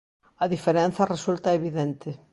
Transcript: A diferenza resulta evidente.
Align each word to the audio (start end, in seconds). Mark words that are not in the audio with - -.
A 0.43 0.45
diferenza 0.53 1.09
resulta 1.13 1.55
evidente. 1.59 2.09